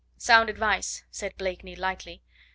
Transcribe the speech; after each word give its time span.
"Sound 0.17 0.49
advice," 0.49 1.03
said 1.11 1.37
Blakeney 1.37 1.75
lightly. 1.75 2.23